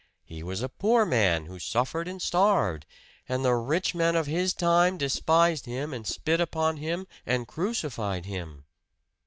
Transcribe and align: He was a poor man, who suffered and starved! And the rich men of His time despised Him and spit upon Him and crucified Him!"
He 0.25 0.41
was 0.41 0.63
a 0.63 0.67
poor 0.69 1.05
man, 1.05 1.45
who 1.45 1.59
suffered 1.59 2.07
and 2.07 2.19
starved! 2.19 2.87
And 3.29 3.45
the 3.45 3.53
rich 3.53 3.93
men 3.93 4.15
of 4.15 4.25
His 4.25 4.51
time 4.51 4.97
despised 4.97 5.67
Him 5.67 5.93
and 5.93 6.07
spit 6.07 6.41
upon 6.41 6.77
Him 6.77 7.05
and 7.23 7.47
crucified 7.47 8.25
Him!" 8.25 8.65